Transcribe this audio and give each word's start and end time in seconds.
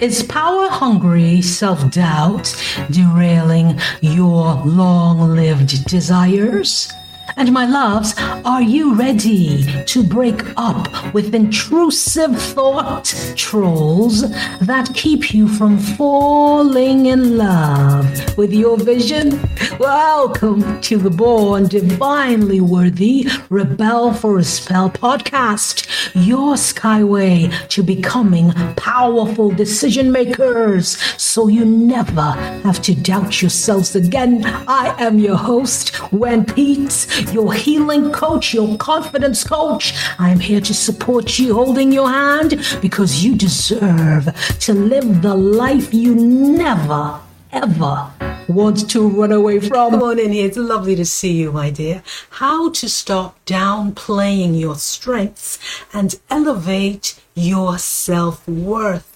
Is 0.00 0.22
power 0.24 0.68
hungry 0.68 1.40
self 1.40 1.90
doubt 1.90 2.54
derailing 2.90 3.80
your 4.02 4.62
long 4.66 5.34
lived 5.34 5.86
desires? 5.86 6.92
And 7.34 7.52
my 7.52 7.66
loves, 7.66 8.14
are 8.44 8.62
you 8.62 8.94
ready 8.94 9.64
to 9.84 10.02
break 10.04 10.42
up 10.56 11.12
with 11.12 11.34
intrusive 11.34 12.40
thought 12.40 13.12
trolls 13.36 14.30
that 14.60 14.90
keep 14.94 15.34
you 15.34 15.48
from 15.48 15.78
falling 15.78 17.06
in 17.06 17.36
love 17.36 18.38
with 18.38 18.52
your 18.52 18.78
vision? 18.78 19.40
Welcome 19.78 20.80
to 20.82 20.96
the 20.98 21.10
Born 21.10 21.66
Divinely 21.66 22.60
Worthy 22.60 23.28
Rebel 23.50 24.14
for 24.14 24.38
a 24.38 24.44
Spell 24.44 24.88
podcast, 24.90 25.86
your 26.14 26.54
skyway 26.54 27.52
to 27.68 27.82
becoming 27.82 28.52
powerful 28.76 29.50
decision 29.50 30.12
makers 30.12 30.96
so 31.20 31.48
you 31.48 31.64
never 31.64 32.32
have 32.62 32.80
to 32.82 32.94
doubt 32.94 33.42
yourselves 33.42 33.96
again. 33.96 34.44
I 34.68 34.94
am 34.98 35.18
your 35.18 35.36
host, 35.36 36.12
Wen 36.12 36.44
Pete 36.44 37.06
your 37.32 37.52
healing 37.52 38.12
coach, 38.12 38.54
your 38.54 38.76
confidence 38.78 39.44
coach. 39.44 39.94
I 40.18 40.30
am 40.30 40.40
here 40.40 40.60
to 40.60 40.74
support 40.74 41.38
you, 41.38 41.54
holding 41.54 41.92
your 41.92 42.08
hand 42.08 42.78
because 42.80 43.24
you 43.24 43.34
deserve 43.34 44.28
to 44.60 44.72
live 44.72 45.22
the 45.22 45.34
life 45.34 45.92
you 45.92 46.14
never, 46.14 47.20
ever 47.52 48.10
want 48.48 48.88
to 48.90 49.08
run 49.08 49.32
away 49.32 49.60
from. 49.60 49.92
Come 49.92 50.02
on 50.02 50.18
in 50.18 50.32
here. 50.32 50.46
It's 50.46 50.56
lovely 50.56 50.94
to 50.96 51.04
see 51.04 51.32
you, 51.32 51.52
my 51.52 51.70
dear. 51.70 52.02
How 52.30 52.70
to 52.70 52.88
stop 52.88 53.44
downplaying 53.44 54.58
your 54.58 54.76
strengths 54.76 55.58
and 55.92 56.14
elevate 56.30 57.20
your 57.34 57.78
self 57.78 58.46
worth. 58.48 59.12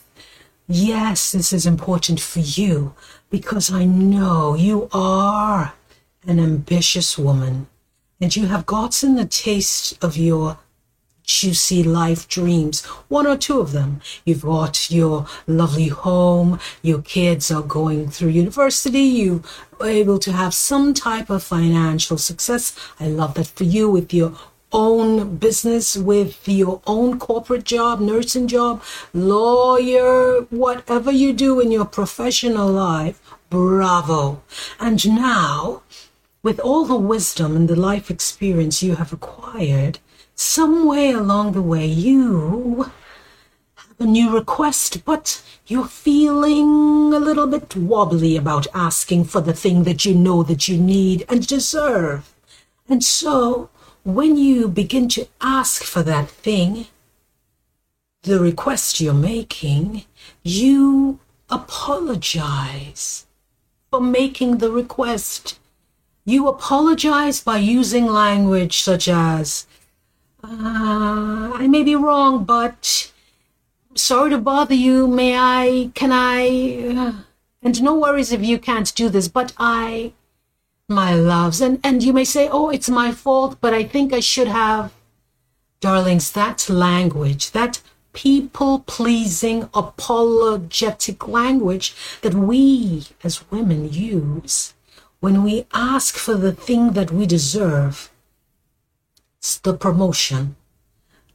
Yes, 0.68 1.32
this 1.32 1.52
is 1.52 1.66
important 1.66 2.20
for 2.20 2.40
you 2.40 2.94
because 3.30 3.72
I 3.72 3.84
know 3.84 4.54
you 4.54 4.88
are 4.92 5.74
an 6.26 6.38
ambitious 6.38 7.18
woman 7.18 7.66
and 8.20 8.36
you 8.36 8.46
have 8.46 8.66
gotten 8.66 9.14
the 9.14 9.24
taste 9.24 10.02
of 10.04 10.16
your 10.16 10.58
juicy 11.24 11.82
life 11.82 12.26
dreams, 12.28 12.84
one 13.08 13.26
or 13.26 13.36
two 13.36 13.60
of 13.60 13.72
them. 13.72 14.00
You've 14.24 14.42
got 14.42 14.90
your 14.90 15.26
lovely 15.46 15.88
home, 15.88 16.58
your 16.82 17.02
kids 17.02 17.50
are 17.50 17.62
going 17.62 18.10
through 18.10 18.30
university, 18.30 19.02
you 19.02 19.42
are 19.78 19.88
able 19.88 20.18
to 20.18 20.32
have 20.32 20.52
some 20.52 20.92
type 20.92 21.30
of 21.30 21.42
financial 21.42 22.18
success. 22.18 22.76
I 22.98 23.06
love 23.06 23.34
that 23.34 23.46
for 23.46 23.64
you 23.64 23.88
with 23.88 24.12
your 24.12 24.32
own 24.72 25.36
business, 25.36 25.96
with 25.96 26.46
your 26.48 26.80
own 26.86 27.18
corporate 27.18 27.64
job, 27.64 28.00
nursing 28.00 28.48
job, 28.48 28.82
lawyer, 29.12 30.42
whatever 30.50 31.10
you 31.10 31.32
do 31.32 31.60
in 31.60 31.70
your 31.70 31.84
professional 31.84 32.68
life. 32.68 33.20
Bravo. 33.50 34.42
And 34.78 35.04
now 35.08 35.82
with 36.42 36.58
all 36.60 36.84
the 36.84 36.96
wisdom 36.96 37.54
and 37.54 37.68
the 37.68 37.76
life 37.76 38.10
experience 38.10 38.82
you 38.82 38.96
have 38.96 39.12
acquired, 39.12 39.98
some 40.34 40.86
way 40.86 41.12
along 41.12 41.52
the 41.52 41.62
way 41.62 41.86
you 41.86 42.90
have 43.74 44.00
a 44.00 44.04
new 44.06 44.34
request, 44.34 45.04
but 45.04 45.42
you're 45.66 45.84
feeling 45.84 47.12
a 47.12 47.20
little 47.20 47.46
bit 47.46 47.76
wobbly 47.76 48.36
about 48.36 48.66
asking 48.74 49.24
for 49.24 49.40
the 49.40 49.52
thing 49.52 49.84
that 49.84 50.04
you 50.04 50.14
know 50.14 50.42
that 50.42 50.66
you 50.66 50.78
need 50.78 51.24
and 51.28 51.46
deserve. 51.46 52.34
And 52.88 53.04
so, 53.04 53.68
when 54.02 54.36
you 54.36 54.66
begin 54.66 55.08
to 55.10 55.28
ask 55.40 55.84
for 55.84 56.02
that 56.02 56.28
thing, 56.28 56.86
the 58.22 58.40
request 58.40 59.00
you're 59.00 59.14
making, 59.14 60.04
you 60.42 61.20
apologize 61.50 63.26
for 63.90 64.00
making 64.00 64.58
the 64.58 64.70
request 64.70 65.59
you 66.24 66.48
apologize 66.48 67.40
by 67.40 67.58
using 67.58 68.06
language 68.06 68.82
such 68.82 69.08
as, 69.08 69.66
uh, 70.44 71.52
I 71.54 71.66
may 71.68 71.82
be 71.82 71.94
wrong, 71.96 72.44
but 72.44 73.12
sorry 73.94 74.30
to 74.30 74.38
bother 74.38 74.74
you. 74.74 75.06
May 75.06 75.36
I, 75.36 75.90
can 75.94 76.12
I, 76.12 76.94
uh, 76.96 77.12
and 77.62 77.82
no 77.82 77.94
worries 77.94 78.32
if 78.32 78.42
you 78.42 78.58
can't 78.58 78.94
do 78.94 79.08
this, 79.08 79.28
but 79.28 79.52
I, 79.58 80.12
my 80.88 81.14
loves, 81.14 81.60
and, 81.60 81.78
and 81.84 82.02
you 82.02 82.12
may 82.12 82.24
say, 82.24 82.48
oh, 82.48 82.70
it's 82.70 82.88
my 82.88 83.12
fault, 83.12 83.58
but 83.60 83.72
I 83.74 83.84
think 83.84 84.12
I 84.12 84.20
should 84.20 84.48
have. 84.48 84.92
Darlings, 85.80 86.32
that 86.32 86.68
language, 86.68 87.52
that 87.52 87.80
people 88.12 88.80
pleasing, 88.80 89.68
apologetic 89.72 91.26
language 91.28 91.94
that 92.22 92.34
we 92.34 93.06
as 93.22 93.50
women 93.50 93.92
use 93.92 94.74
when 95.20 95.44
we 95.44 95.66
ask 95.72 96.16
for 96.16 96.34
the 96.34 96.52
thing 96.52 96.92
that 96.92 97.12
we 97.12 97.26
deserve, 97.26 98.10
it's 99.38 99.58
the 99.58 99.74
promotion, 99.74 100.56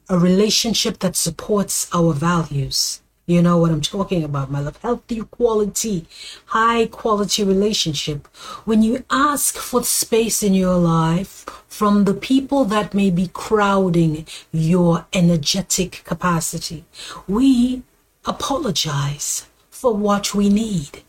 a 0.08 0.18
relationship 0.18 0.98
that 0.98 1.16
supports 1.16 1.88
our 1.94 2.12
values. 2.12 3.00
You 3.26 3.42
know 3.42 3.58
what 3.58 3.72
I'm 3.72 3.80
talking 3.80 4.22
about, 4.22 4.52
my 4.52 4.60
love. 4.60 4.76
Healthy 4.82 5.22
quality, 5.22 6.06
high 6.46 6.86
quality 6.86 7.42
relationship. 7.42 8.28
When 8.64 8.82
you 8.82 9.04
ask 9.10 9.56
for 9.56 9.82
space 9.82 10.44
in 10.44 10.54
your 10.54 10.76
life 10.76 11.44
from 11.66 12.04
the 12.04 12.14
people 12.14 12.64
that 12.66 12.94
may 12.94 13.10
be 13.10 13.28
crowding 13.32 14.26
your 14.52 15.06
energetic 15.12 16.02
capacity, 16.04 16.84
we 17.26 17.82
apologize 18.24 19.46
for 19.70 19.92
what 19.94 20.34
we 20.34 20.48
need. 20.48 21.02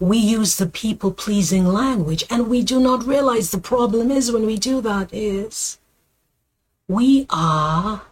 We 0.00 0.18
use 0.18 0.56
the 0.56 0.66
people 0.66 1.12
pleasing 1.12 1.66
language 1.66 2.24
and 2.30 2.48
we 2.48 2.62
do 2.62 2.80
not 2.80 3.06
realize 3.06 3.50
the 3.50 3.58
problem 3.58 4.10
is 4.10 4.32
when 4.32 4.46
we 4.46 4.56
do 4.56 4.80
that 4.80 5.12
is 5.12 5.78
we 6.88 7.26
are 7.30 8.02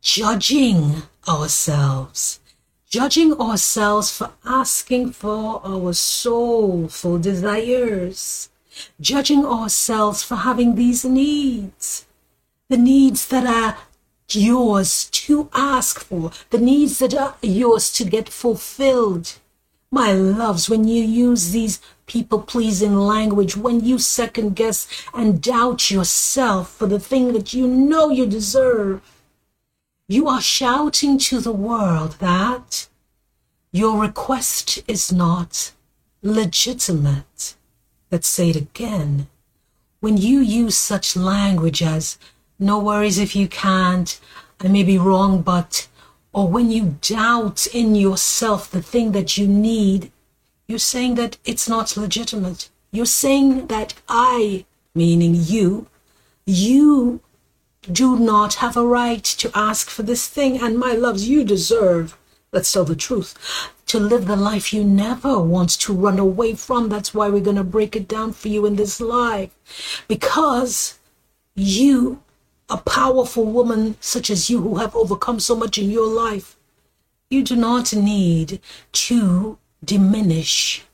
judging 0.00 1.02
ourselves, 1.28 2.40
judging 2.88 3.32
ourselves 3.40 4.10
for 4.10 4.32
asking 4.44 5.12
for 5.12 5.60
our 5.64 5.92
soulful 5.92 7.18
desires, 7.18 8.48
judging 9.00 9.44
ourselves 9.44 10.22
for 10.22 10.36
having 10.36 10.74
these 10.74 11.04
needs, 11.04 12.06
the 12.68 12.76
needs 12.76 13.26
that 13.28 13.46
are 13.46 13.78
yours 14.30 15.08
to 15.10 15.48
ask 15.54 16.00
for, 16.00 16.32
the 16.50 16.58
needs 16.58 16.98
that 16.98 17.14
are 17.14 17.36
yours 17.42 17.92
to 17.92 18.04
get 18.04 18.28
fulfilled. 18.28 19.38
My 19.90 20.12
loves, 20.12 20.68
when 20.68 20.86
you 20.86 21.02
use 21.02 21.50
these 21.50 21.80
people 22.06 22.40
pleasing 22.42 22.94
language, 22.94 23.56
when 23.56 23.80
you 23.80 23.98
second 23.98 24.54
guess 24.54 24.86
and 25.14 25.42
doubt 25.42 25.90
yourself 25.90 26.70
for 26.70 26.86
the 26.86 27.00
thing 27.00 27.32
that 27.32 27.54
you 27.54 27.66
know 27.66 28.10
you 28.10 28.26
deserve, 28.26 29.00
you 30.06 30.28
are 30.28 30.42
shouting 30.42 31.18
to 31.18 31.40
the 31.40 31.52
world 31.52 32.16
that 32.18 32.88
your 33.72 34.00
request 34.00 34.82
is 34.86 35.10
not 35.12 35.72
legitimate. 36.22 37.54
Let's 38.10 38.28
say 38.28 38.50
it 38.50 38.56
again. 38.56 39.28
When 40.00 40.16
you 40.16 40.40
use 40.40 40.76
such 40.76 41.16
language 41.16 41.82
as, 41.82 42.18
no 42.58 42.78
worries 42.78 43.18
if 43.18 43.34
you 43.34 43.48
can't, 43.48 44.20
I 44.60 44.68
may 44.68 44.82
be 44.82 44.98
wrong, 44.98 45.42
but 45.42 45.88
or 46.32 46.48
when 46.48 46.70
you 46.70 46.96
doubt 47.00 47.66
in 47.72 47.94
yourself 47.94 48.70
the 48.70 48.82
thing 48.82 49.12
that 49.12 49.36
you 49.36 49.46
need, 49.48 50.10
you're 50.66 50.78
saying 50.78 51.14
that 51.14 51.38
it's 51.44 51.68
not 51.68 51.96
legitimate. 51.96 52.68
You're 52.90 53.06
saying 53.06 53.68
that 53.68 53.94
I, 54.08 54.64
meaning 54.94 55.34
you, 55.34 55.86
you 56.44 57.20
do 57.90 58.18
not 58.18 58.54
have 58.54 58.76
a 58.76 58.86
right 58.86 59.24
to 59.24 59.50
ask 59.54 59.88
for 59.88 60.02
this 60.02 60.28
thing. 60.28 60.60
And 60.60 60.78
my 60.78 60.92
loves, 60.92 61.28
you 61.28 61.44
deserve, 61.44 62.18
let's 62.52 62.72
tell 62.72 62.84
the 62.84 62.96
truth, 62.96 63.34
to 63.86 63.98
live 63.98 64.26
the 64.26 64.36
life 64.36 64.72
you 64.72 64.84
never 64.84 65.38
want 65.38 65.70
to 65.70 65.92
run 65.94 66.18
away 66.18 66.54
from. 66.54 66.88
That's 66.88 67.14
why 67.14 67.28
we're 67.28 67.40
going 67.40 67.56
to 67.56 67.64
break 67.64 67.96
it 67.96 68.06
down 68.06 68.32
for 68.32 68.48
you 68.48 68.66
in 68.66 68.76
this 68.76 69.00
live. 69.00 69.50
Because 70.06 70.98
you 71.54 72.22
a 72.68 72.76
powerful 72.76 73.44
woman 73.44 73.96
such 74.00 74.30
as 74.30 74.50
you 74.50 74.60
who 74.60 74.76
have 74.76 74.94
overcome 74.94 75.40
so 75.40 75.56
much 75.56 75.78
in 75.78 75.90
your 75.90 76.06
life, 76.06 76.56
you 77.30 77.42
do 77.42 77.56
not 77.56 77.94
need 77.94 78.60
to 78.92 79.58
diminish 79.84 80.84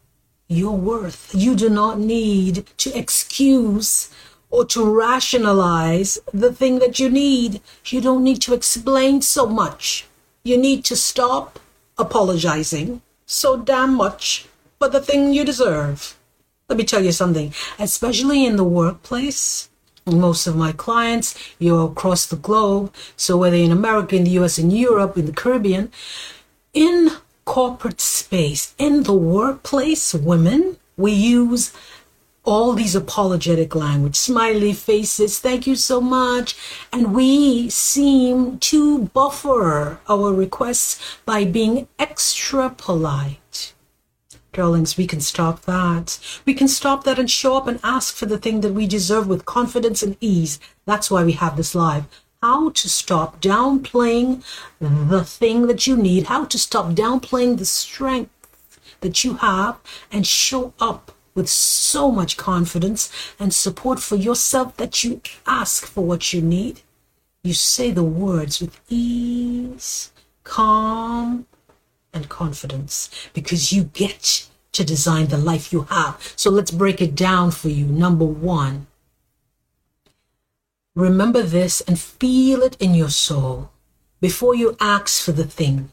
your 0.49 0.77
worth. 0.77 1.31
You 1.35 1.55
do 1.55 1.69
not 1.69 1.99
need 1.99 2.67
to 2.79 2.97
excuse 2.97 4.11
or 4.51 4.65
to 4.67 4.85
rationalize 4.85 6.19
the 6.33 6.53
thing 6.53 6.79
that 6.79 7.01
you 7.01 7.11
need. 7.11 7.61
You 7.87 8.01
don't 8.01 8.23
need 8.23 8.41
to 8.43 8.55
explain 8.55 9.23
so 9.23 9.47
much. 9.47 10.07
You 10.45 10.57
need 10.59 10.85
to 10.87 10.97
stop 10.97 11.59
apologizing 11.99 13.01
so 13.27 13.57
damn 13.57 13.95
much 13.95 14.47
for 14.79 14.89
the 14.89 15.01
thing 15.01 15.33
you 15.33 15.45
deserve. 15.45 16.17
Let 16.69 16.79
me 16.79 16.85
tell 16.85 17.05
you 17.05 17.13
something, 17.13 17.53
especially 17.79 18.45
in 18.47 18.57
the 18.57 18.65
workplace, 18.65 19.69
most 20.07 20.47
of 20.47 20.57
my 20.57 20.73
clients, 20.73 21.35
you're 21.59 21.91
across 21.91 22.27
the 22.27 22.37
globe. 22.37 22.93
So 23.17 23.37
whether 23.37 23.57
in 23.57 23.73
America, 23.73 24.17
in 24.17 24.25
the 24.25 24.39
US, 24.43 24.59
in 24.59 24.71
Europe, 24.71 25.17
in 25.17 25.27
the 25.27 25.33
Caribbean, 25.33 25.91
in 26.73 27.11
corporate 27.45 28.01
space, 28.01 28.75
in 28.79 29.05
the 29.05 29.15
workplace, 29.15 30.15
women, 30.15 30.77
we 30.97 31.13
use 31.13 31.73
all 32.45 32.75
these 32.75 32.95
apologetic 32.95 33.75
language, 33.75 34.17
smiley 34.17 34.73
faces, 34.75 35.39
thank 35.41 35.67
you 35.67 35.75
so 35.75 36.01
much. 36.01 36.55
And 36.93 37.15
we 37.15 37.71
seem 37.71 38.59
to 38.59 39.05
buffer 39.15 39.99
our 40.09 40.33
requests 40.33 41.19
by 41.25 41.45
being 41.45 41.89
extra 41.99 42.71
polite. 42.71 43.74
Darlings, 44.55 44.97
we 44.97 45.07
can 45.07 45.21
stop 45.21 45.63
that. 45.63 46.19
We 46.47 46.55
can 46.55 46.69
stop 46.69 47.05
that 47.05 47.19
and 47.19 47.31
show 47.31 47.57
up 47.57 47.67
and 47.67 47.81
ask 47.83 48.15
for 48.15 48.27
the 48.27 48.39
thing 48.39 48.61
that 48.63 48.73
we 48.73 48.87
deserve 48.87 49.27
with 49.27 49.45
confidence 49.45 50.03
and 50.03 50.17
ease. 50.21 50.59
That's 50.87 51.11
why 51.11 51.25
we 51.25 51.33
have 51.33 51.57
this 51.57 51.75
live. 51.75 52.07
How 52.43 52.71
to 52.71 52.89
stop 52.89 53.41
downplaying 53.41 54.45
the 54.81 55.25
thing 55.25 55.67
that 55.67 55.87
you 55.87 55.97
need, 55.97 56.25
how 56.25 56.45
to 56.45 56.59
stop 56.59 56.93
downplaying 56.93 57.59
the 57.59 57.65
strength 57.65 58.31
that 59.01 59.25
you 59.25 59.35
have 59.35 59.79
and 60.11 60.27
show 60.27 60.73
up 60.81 61.13
with 61.35 61.49
so 61.49 62.11
much 62.11 62.37
confidence 62.37 63.11
and 63.41 63.53
support 63.53 63.99
for 63.99 64.17
yourself 64.17 64.77
that 64.77 65.03
you 65.03 65.21
ask 65.47 65.85
for 65.87 66.05
what 66.05 66.33
you 66.33 66.41
need. 66.41 66.83
You 67.43 67.55
say 67.55 67.91
the 67.91 68.05
words 68.05 68.61
with 68.61 68.81
ease, 68.89 70.13
calm, 70.45 71.47
and 72.15 72.29
confidence 72.29 73.11
because 73.35 73.73
you 73.73 73.85
get 73.85 74.49
to 74.73 74.85
design 74.85 75.27
the 75.29 75.39
life 75.39 75.73
you 75.73 75.83
have. 75.83 76.33
So 76.37 76.51
let's 76.51 76.71
break 76.71 77.01
it 77.01 77.15
down 77.15 77.51
for 77.51 77.69
you. 77.69 77.87
Number 77.87 78.25
one, 78.25 78.87
remember 80.95 81.43
this 81.43 81.81
and 81.83 81.99
feel 81.99 82.63
it 82.63 82.77
in 82.81 82.95
your 82.95 83.11
soul 83.11 83.71
before 84.21 84.55
you 84.55 84.77
ask 84.81 85.23
for 85.23 85.33
the 85.33 85.45
thing, 85.45 85.91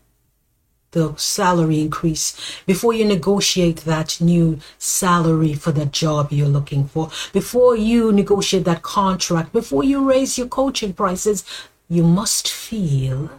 the 0.92 1.16
salary 1.16 1.82
increase, 1.82 2.36
before 2.66 2.94
you 2.94 3.06
negotiate 3.06 3.78
that 3.82 4.20
new 4.20 4.60
salary 4.78 5.54
for 5.54 5.72
the 5.72 5.86
job 5.86 6.32
you're 6.32 6.48
looking 6.48 6.88
for, 6.88 7.10
before 7.34 7.76
you 7.76 8.12
negotiate 8.12 8.66
that 8.66 8.82
contract, 8.82 9.54
before 9.54 9.84
you 9.84 10.10
raise 10.10 10.38
your 10.38 10.48
coaching 10.48 10.94
prices, 10.94 11.44
you 11.88 12.04
must 12.04 12.50
feel, 12.50 13.30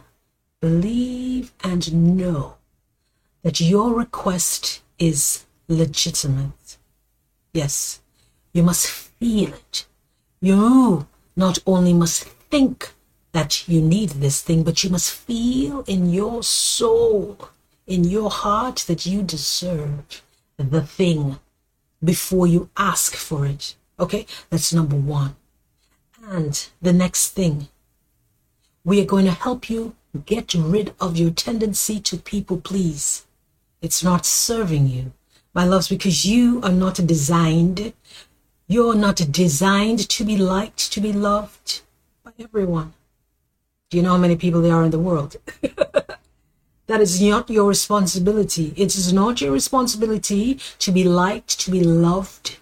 believe, 0.61 1.53
and 1.65 2.17
know 2.17 2.57
that 3.43 3.61
your 3.61 3.95
request 3.95 4.83
is 4.99 5.45
legitimate. 5.69 6.79
Yes, 7.53 8.01
you 8.53 8.63
must 8.63 8.89
feel 8.89 9.53
it. 9.53 9.87
You 10.41 11.07
not 11.37 11.59
only 11.67 11.93
must 11.93 12.25
think 12.25 12.93
that 13.33 13.67
you 13.69 13.81
need 13.81 14.11
this 14.11 14.43
thing, 14.43 14.63
but 14.63 14.85
you 14.85 14.91
must 14.91 15.11
feel 15.11 15.83
in 15.87 16.11
your 16.11 16.43
soul, 16.43 17.49
in 17.87 18.05
your 18.05 18.31
heart, 18.31 18.85
that 18.87 19.07
you 19.07 19.23
deserve 19.23 20.23
the 20.57 20.83
thing 20.83 21.39
before 22.03 22.47
you 22.47 22.69
ask 22.77 23.15
for 23.15 23.47
it. 23.47 23.75
Okay, 23.99 24.27
that's 24.51 24.73
number 24.73 24.97
one. 24.97 25.37
And 26.25 26.69
the 26.81 26.93
next 26.93 27.31
thing, 27.31 27.69
we 28.85 29.01
are 29.01 29.07
going 29.07 29.25
to 29.25 29.33
help 29.33 29.71
you 29.71 29.95
get 30.27 30.55
rid 30.55 30.95
of 31.01 31.17
your 31.17 31.31
tendency 31.31 32.01
to 32.01 32.17
people 32.17 32.59
please. 32.61 33.27
It's 33.83 34.05
not 34.05 34.25
serving 34.25 34.87
you, 34.87 35.13
my 35.53 35.65
loves, 35.65 35.89
because 35.89 36.25
you 36.25 36.61
are 36.63 36.71
not 36.71 36.95
designed. 37.05 37.93
You're 38.69 38.95
not 38.95 39.17
designed 39.17 40.09
to 40.09 40.25
be 40.25 40.37
liked, 40.37 40.93
to 40.93 41.01
be 41.01 41.13
loved 41.13 41.83
by 42.25 42.31
everyone. 42.39 42.95
Do 43.91 43.97
you 43.97 44.05
know 44.05 44.13
how 44.13 44.19
many 44.19 44.37
people 44.37 44.63
there 44.63 44.77
are 44.77 44.85
in 44.85 44.93
the 44.93 45.01
world? 45.01 45.37
that 46.87 47.01
is 47.01 47.21
not 47.21 47.51
your 47.51 47.69
responsibility. 47.69 48.73
It 48.77 48.95
is 48.95 49.13
not 49.13 49.41
your 49.41 49.51
responsibility 49.51 50.61
to 50.79 50.93
be 50.93 51.03
liked, 51.03 51.59
to 51.61 51.73
be 51.73 51.83
loved, 51.83 52.59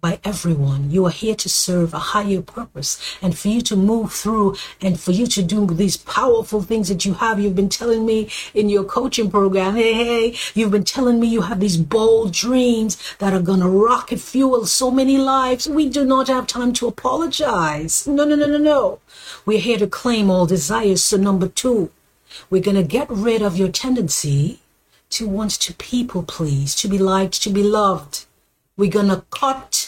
by 0.00 0.20
everyone. 0.22 0.92
You 0.92 1.06
are 1.06 1.10
here 1.10 1.34
to 1.34 1.48
serve 1.48 1.92
a 1.92 1.98
higher 1.98 2.40
purpose 2.40 3.18
and 3.20 3.36
for 3.36 3.48
you 3.48 3.60
to 3.62 3.74
move 3.74 4.12
through 4.12 4.56
and 4.80 4.98
for 4.98 5.10
you 5.10 5.26
to 5.26 5.42
do 5.42 5.66
these 5.66 5.96
powerful 5.96 6.62
things 6.62 6.88
that 6.88 7.04
you 7.04 7.14
have. 7.14 7.40
You've 7.40 7.56
been 7.56 7.68
telling 7.68 8.06
me 8.06 8.30
in 8.54 8.68
your 8.68 8.84
coaching 8.84 9.28
program, 9.28 9.74
hey, 9.74 9.94
hey, 9.94 10.36
you've 10.54 10.70
been 10.70 10.84
telling 10.84 11.18
me 11.18 11.26
you 11.26 11.42
have 11.42 11.58
these 11.58 11.76
bold 11.76 12.32
dreams 12.32 12.96
that 13.18 13.32
are 13.32 13.42
going 13.42 13.58
to 13.58 13.68
rocket 13.68 14.20
fuel 14.20 14.66
so 14.66 14.90
many 14.90 15.18
lives. 15.18 15.68
We 15.68 15.88
do 15.88 16.04
not 16.04 16.28
have 16.28 16.46
time 16.46 16.72
to 16.74 16.86
apologize. 16.86 18.06
No, 18.06 18.24
no, 18.24 18.36
no, 18.36 18.46
no, 18.46 18.58
no. 18.58 19.00
We're 19.44 19.58
here 19.58 19.78
to 19.78 19.88
claim 19.88 20.30
all 20.30 20.46
desires. 20.46 21.02
So 21.02 21.16
number 21.16 21.48
two, 21.48 21.90
we're 22.50 22.62
going 22.62 22.76
to 22.76 22.84
get 22.84 23.10
rid 23.10 23.42
of 23.42 23.56
your 23.56 23.68
tendency 23.68 24.60
to 25.10 25.26
want 25.28 25.50
to 25.52 25.74
people 25.74 26.22
please, 26.22 26.76
to 26.76 26.86
be 26.86 26.98
liked, 26.98 27.42
to 27.42 27.50
be 27.50 27.64
loved. 27.64 28.26
We're 28.76 28.92
going 28.92 29.08
to 29.08 29.24
cut 29.30 29.87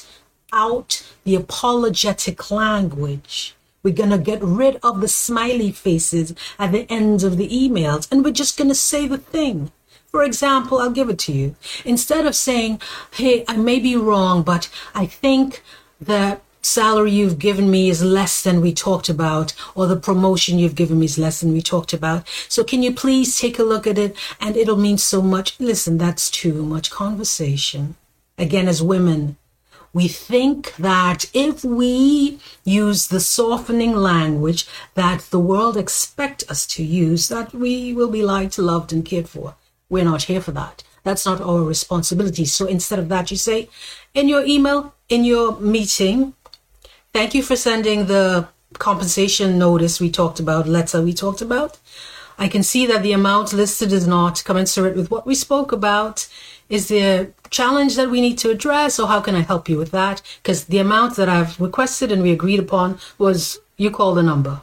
out 0.53 1.07
the 1.25 1.35
apologetic 1.35 2.51
language. 2.51 3.55
We're 3.83 3.95
going 3.95 4.11
to 4.11 4.19
get 4.19 4.43
rid 4.43 4.77
of 4.83 5.01
the 5.01 5.09
smiley 5.09 5.73
faces 5.73 6.35
at 6.59 6.73
the 6.73 6.91
end 6.91 7.23
of 7.23 7.37
the 7.39 7.49
emails 7.49 8.07
and 8.11 8.25
we're 8.25 8.33
just 8.33 8.59
going 8.59 8.69
to 8.69 8.75
say 8.75 9.07
the 9.07 9.19
thing. 9.19 9.73
For 10.11 10.25
example, 10.25 10.79
I'll 10.79 10.91
give 10.91 11.09
it 11.09 11.19
to 11.21 11.33
you. 11.33 11.55
Instead 11.85 12.27
of 12.27 12.35
saying, 12.35 12.81
hey, 13.13 13.45
I 13.47 13.57
may 13.57 13.79
be 13.79 13.97
wrong, 13.97 14.43
but 14.43 14.69
I 14.95 15.07
think 15.07 15.63
the 16.01 16.41
salary 16.63 17.13
you've 17.13 17.39
given 17.39 17.71
me 17.71 17.89
is 17.89 18.03
less 18.03 18.43
than 18.43 18.61
we 18.61 18.73
talked 18.73 19.09
about, 19.09 19.55
or 19.75 19.87
the 19.87 19.97
promotion 19.97 20.59
you've 20.59 20.75
given 20.75 20.99
me 20.99 21.07
is 21.07 21.19
less 21.19 21.41
than 21.41 21.53
we 21.53 21.63
talked 21.63 21.93
about. 21.93 22.29
So 22.49 22.65
can 22.65 22.83
you 22.83 22.93
please 22.93 23.39
take 23.39 23.59
a 23.59 23.63
look 23.63 23.87
at 23.87 23.99
it 23.99 24.17
and 24.41 24.57
it'll 24.57 24.77
mean 24.77 24.99
so 24.99 25.23
much. 25.23 25.59
Listen, 25.61 25.97
that's 25.97 26.31
too 26.31 26.65
much 26.65 26.91
conversation. 26.91 27.97
Again, 28.37 28.69
as 28.69 28.83
women, 28.83 29.37
we 29.93 30.07
think 30.09 30.75
that 30.77 31.29
if 31.35 31.65
we 31.65 32.39
use 32.65 33.09
the 33.09 33.21
softening 33.21 33.95
language 33.95 34.67
that 34.95 35.21
the 35.31 35.41
world 35.41 35.77
expect 35.77 36.45
us 36.49 36.67
to 36.67 36.83
use, 36.85 37.29
that 37.29 37.53
we 37.53 37.93
will 37.93 38.11
be 38.11 38.23
liked, 38.23 38.59
loved, 38.59 38.93
and 38.93 39.05
cared 39.05 39.29
for. 39.29 39.57
We're 39.89 40.05
not 40.05 40.25
here 40.25 40.41
for 40.41 40.53
that. 40.53 40.85
That's 41.03 41.27
not 41.27 41.41
our 41.41 41.63
responsibility. 41.63 42.45
So 42.45 42.67
instead 42.67 42.99
of 42.99 43.09
that, 43.09 43.31
you 43.31 43.37
say 43.37 43.69
in 44.15 44.29
your 44.29 44.45
email, 44.45 44.95
in 45.09 45.25
your 45.25 45.59
meeting, 45.59 46.35
thank 47.13 47.35
you 47.35 47.43
for 47.43 47.57
sending 47.57 48.07
the 48.07 48.49
compensation 48.75 49.59
notice 49.59 50.01
we 50.01 50.11
talked 50.11 50.39
about, 50.39 50.69
letter 50.69 51.03
we 51.03 51.13
talked 51.13 51.43
about. 51.43 51.79
I 52.41 52.49
can 52.49 52.63
see 52.63 52.87
that 52.87 53.03
the 53.03 53.13
amount 53.13 53.53
listed 53.53 53.93
is 53.93 54.07
not 54.07 54.43
commensurate 54.45 54.97
with 54.97 55.11
what 55.11 55.27
we 55.27 55.35
spoke 55.35 55.73
about. 55.73 56.27
Is 56.71 56.89
there 56.89 57.23
a 57.45 57.49
challenge 57.51 57.97
that 57.97 58.11
we 58.11 58.23
need 58.23 58.39
to 58.39 58.49
address, 58.49 58.99
or 58.99 59.09
how 59.09 59.21
can 59.21 59.35
I 59.35 59.43
help 59.43 59.69
you 59.69 59.77
with 59.77 59.91
that? 59.91 60.23
Because 60.43 60.65
the 60.65 60.79
amount 60.79 61.17
that 61.17 61.29
I've 61.29 61.61
requested 61.61 62.11
and 62.11 62.23
we 62.23 62.33
agreed 62.33 62.59
upon 62.59 62.99
was 63.19 63.59
you 63.77 63.91
call 63.91 64.15
the 64.15 64.23
number. 64.23 64.63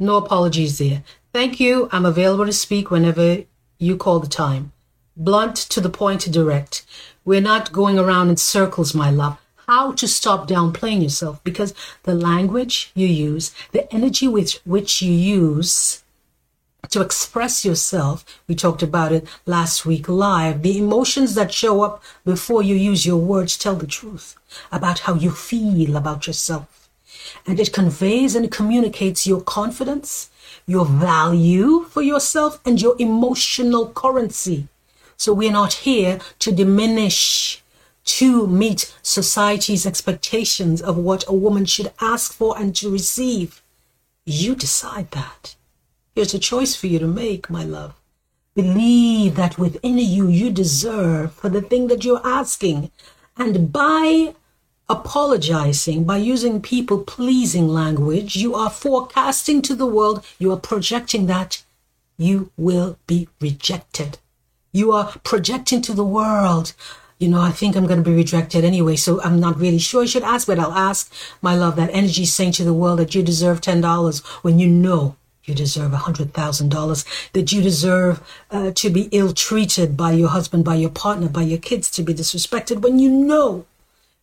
No 0.00 0.16
apologies 0.16 0.78
there. 0.78 1.04
Thank 1.32 1.60
you. 1.60 1.88
I'm 1.92 2.04
available 2.04 2.44
to 2.44 2.52
speak 2.52 2.90
whenever 2.90 3.44
you 3.78 3.96
call 3.96 4.18
the 4.18 4.26
time. 4.26 4.72
Blunt 5.16 5.54
to 5.56 5.80
the 5.80 5.88
point, 5.88 6.30
direct. 6.32 6.84
We're 7.24 7.40
not 7.40 7.70
going 7.70 8.00
around 8.00 8.30
in 8.30 8.36
circles, 8.36 8.94
my 8.94 9.10
love 9.10 9.38
how 9.68 9.90
to 9.90 10.06
stop 10.06 10.46
downplaying 10.46 11.02
yourself 11.02 11.42
because 11.42 11.74
the 12.04 12.14
language 12.14 12.92
you 12.94 13.08
use, 13.08 13.52
the 13.72 13.92
energy 13.92 14.28
with 14.28 14.64
which 14.64 15.02
you 15.02 15.12
use 15.12 16.04
to 16.90 17.00
express 17.00 17.64
yourself. 17.64 18.24
We 18.48 18.54
talked 18.54 18.82
about 18.82 19.12
it 19.12 19.26
last 19.44 19.86
week 19.86 20.08
live. 20.08 20.62
The 20.62 20.78
emotions 20.78 21.34
that 21.34 21.52
show 21.52 21.82
up 21.82 22.02
before 22.24 22.62
you 22.62 22.74
use 22.74 23.06
your 23.06 23.16
words 23.18 23.56
tell 23.56 23.76
the 23.76 23.86
truth 23.86 24.36
about 24.70 25.00
how 25.00 25.14
you 25.14 25.30
feel 25.30 25.96
about 25.96 26.26
yourself. 26.26 26.88
And 27.46 27.58
it 27.58 27.72
conveys 27.72 28.34
and 28.34 28.50
communicates 28.50 29.26
your 29.26 29.40
confidence, 29.40 30.30
your 30.66 30.84
value 30.84 31.84
for 31.84 32.02
yourself, 32.02 32.60
and 32.64 32.80
your 32.80 32.96
emotional 32.98 33.90
currency. 33.90 34.68
So 35.16 35.32
we're 35.32 35.52
not 35.52 35.72
here 35.72 36.20
to 36.40 36.52
diminish, 36.52 37.62
to 38.04 38.46
meet 38.46 38.94
society's 39.02 39.86
expectations 39.86 40.80
of 40.82 40.96
what 40.96 41.24
a 41.26 41.32
woman 41.32 41.64
should 41.64 41.92
ask 42.00 42.32
for 42.32 42.56
and 42.56 42.76
to 42.76 42.90
receive. 42.90 43.62
You 44.24 44.54
decide 44.54 45.10
that. 45.12 45.56
Here's 46.16 46.32
a 46.32 46.38
choice 46.38 46.74
for 46.74 46.86
you 46.86 46.98
to 46.98 47.06
make, 47.06 47.50
my 47.50 47.62
love. 47.62 47.92
Believe 48.54 49.34
that 49.34 49.58
within 49.58 49.98
you, 49.98 50.28
you 50.28 50.50
deserve 50.50 51.34
for 51.34 51.50
the 51.50 51.60
thing 51.60 51.88
that 51.88 52.06
you're 52.06 52.26
asking. 52.26 52.90
And 53.36 53.70
by 53.70 54.34
apologizing, 54.88 56.04
by 56.04 56.16
using 56.16 56.62
people 56.62 57.04
pleasing 57.04 57.68
language, 57.68 58.34
you 58.34 58.54
are 58.54 58.70
forecasting 58.70 59.60
to 59.60 59.74
the 59.74 59.84
world, 59.84 60.24
you 60.38 60.50
are 60.52 60.56
projecting 60.56 61.26
that 61.26 61.62
you 62.16 62.50
will 62.56 62.98
be 63.06 63.28
rejected. 63.38 64.16
You 64.72 64.92
are 64.92 65.12
projecting 65.22 65.82
to 65.82 65.92
the 65.92 66.02
world, 66.02 66.72
you 67.18 67.28
know, 67.28 67.42
I 67.42 67.50
think 67.50 67.76
I'm 67.76 67.86
going 67.86 68.02
to 68.02 68.10
be 68.10 68.16
rejected 68.16 68.64
anyway, 68.64 68.96
so 68.96 69.20
I'm 69.20 69.38
not 69.38 69.58
really 69.58 69.78
sure 69.78 70.04
I 70.04 70.06
should 70.06 70.22
ask, 70.22 70.46
but 70.46 70.58
I'll 70.58 70.72
ask, 70.72 71.12
my 71.42 71.54
love, 71.54 71.76
that 71.76 71.90
energy 71.92 72.24
saying 72.24 72.52
to 72.52 72.64
the 72.64 72.72
world 72.72 73.00
that 73.00 73.14
you 73.14 73.22
deserve 73.22 73.60
$10 73.60 74.26
when 74.42 74.58
you 74.58 74.68
know 74.68 75.14
you 75.46 75.54
deserve 75.54 75.92
a 75.92 75.98
hundred 75.98 76.34
thousand 76.34 76.70
dollars, 76.70 77.04
that 77.32 77.52
you 77.52 77.62
deserve 77.62 78.20
uh, 78.50 78.72
to 78.72 78.90
be 78.90 79.08
ill 79.12 79.32
treated 79.32 79.96
by 79.96 80.12
your 80.12 80.28
husband, 80.28 80.64
by 80.64 80.74
your 80.74 80.90
partner, 80.90 81.28
by 81.28 81.42
your 81.42 81.58
kids, 81.58 81.90
to 81.92 82.02
be 82.02 82.12
disrespected 82.12 82.82
when 82.82 82.98
you 82.98 83.08
know 83.08 83.64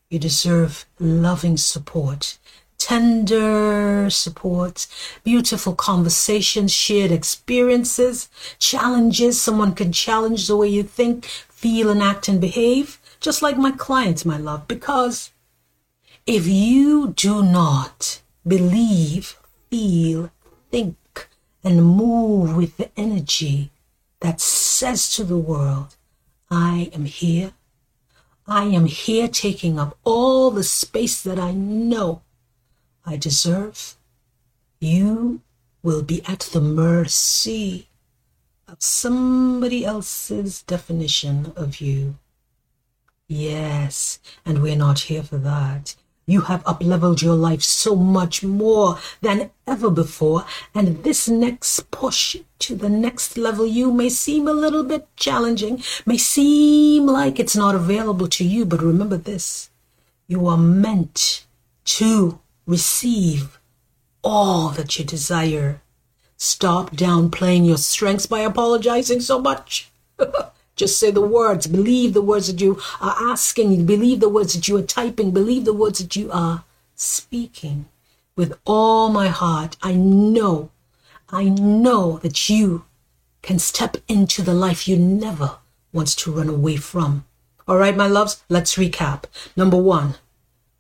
you 0.09 0.19
deserve 0.19 0.85
loving 0.99 1.57
support, 1.57 2.37
tender 2.77 4.09
support, 4.09 4.85
beautiful 5.23 5.73
conversations, 5.73 6.71
shared 6.71 7.11
experiences, 7.11 8.29
challenges. 8.59 9.41
Someone 9.41 9.73
can 9.73 9.91
challenge 9.93 10.47
the 10.47 10.57
way 10.57 10.67
you 10.67 10.83
think, 10.83 11.25
feel, 11.25 11.89
and 11.89 12.03
act 12.03 12.27
and 12.27 12.41
behave, 12.41 12.99
just 13.21 13.41
like 13.41 13.57
my 13.57 13.71
clients, 13.71 14.25
my 14.25 14.37
love, 14.37 14.67
because 14.67 15.31
if 16.27 16.45
you 16.45 17.13
do 17.15 17.41
not 17.41 18.21
believe, 18.45 19.37
feel, 19.69 20.31
think, 20.69 20.97
and 21.63 21.83
move 21.83 22.55
with 22.55 22.77
the 22.77 22.91
energy 22.97 23.71
that 24.19 24.41
says 24.41 25.13
to 25.15 25.23
the 25.23 25.37
world, 25.37 25.95
I 26.49 26.91
am 26.93 27.05
here. 27.05 27.53
I 28.45 28.65
am 28.65 28.85
here 28.85 29.27
taking 29.27 29.79
up 29.79 29.97
all 30.03 30.51
the 30.51 30.63
space 30.63 31.21
that 31.23 31.39
I 31.39 31.51
know 31.51 32.21
I 33.05 33.15
deserve. 33.15 33.95
You 34.79 35.41
will 35.81 36.03
be 36.03 36.21
at 36.25 36.41
the 36.51 36.61
mercy 36.61 37.87
of 38.67 38.81
somebody 38.81 39.85
else's 39.85 40.61
definition 40.63 41.53
of 41.55 41.79
you. 41.79 42.17
Yes, 43.27 44.19
and 44.45 44.61
we're 44.61 44.75
not 44.75 44.99
here 44.99 45.23
for 45.23 45.37
that. 45.37 45.95
You 46.25 46.41
have 46.41 46.63
upleveled 46.63 47.21
your 47.21 47.35
life 47.35 47.61
so 47.61 47.95
much 47.95 48.43
more 48.43 48.97
than 49.21 49.51
ever 49.67 49.89
before, 49.89 50.45
and 50.73 51.03
this 51.03 51.27
next 51.27 51.91
push 51.91 52.37
to 52.59 52.75
the 52.75 52.89
next 52.89 53.37
level 53.37 53.65
you 53.65 53.91
may 53.91 54.09
seem 54.09 54.47
a 54.47 54.53
little 54.53 54.83
bit 54.83 55.07
challenging, 55.17 55.83
may 56.05 56.17
seem 56.17 57.07
like 57.07 57.39
it's 57.39 57.55
not 57.55 57.75
available 57.75 58.27
to 58.29 58.45
you, 58.45 58.65
but 58.65 58.81
remember 58.81 59.17
this 59.17 59.69
you 60.27 60.47
are 60.47 60.57
meant 60.57 61.45
to 61.85 62.39
receive 62.65 63.59
all 64.23 64.69
that 64.69 64.97
you 64.97 65.05
desire. 65.05 65.81
Stop 66.37 66.91
downplaying 66.91 67.65
your 67.65 67.77
strengths 67.77 68.25
by 68.25 68.39
apologizing 68.39 69.19
so 69.19 69.39
much. 69.39 69.91
Just 70.75 70.99
say 70.99 71.11
the 71.11 71.21
words. 71.21 71.67
Believe 71.67 72.13
the 72.13 72.21
words 72.21 72.47
that 72.47 72.59
you 72.59 72.79
are 72.99 73.15
asking. 73.19 73.85
Believe 73.85 74.19
the 74.19 74.29
words 74.29 74.53
that 74.53 74.67
you 74.67 74.77
are 74.77 74.81
typing. 74.81 75.31
Believe 75.31 75.65
the 75.65 75.73
words 75.73 75.99
that 75.99 76.15
you 76.15 76.31
are 76.31 76.63
speaking. 76.95 77.85
With 78.35 78.57
all 78.65 79.09
my 79.09 79.27
heart, 79.27 79.77
I 79.83 79.93
know, 79.93 80.71
I 81.29 81.43
know 81.43 82.17
that 82.19 82.49
you 82.49 82.85
can 83.43 83.59
step 83.59 83.97
into 84.07 84.41
the 84.41 84.53
life 84.55 84.87
you 84.87 84.97
never 84.97 85.57
wants 85.91 86.15
to 86.15 86.31
run 86.31 86.49
away 86.49 86.77
from. 86.77 87.25
All 87.67 87.77
right, 87.77 87.95
my 87.95 88.07
loves, 88.07 88.43
let's 88.49 88.75
recap. 88.75 89.25
Number 89.55 89.77
one, 89.77 90.15